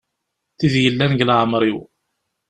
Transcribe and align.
Tid 0.57 0.73
yellan 0.83 1.11
deg 1.13 1.25
leɛmer-iw. 1.27 1.79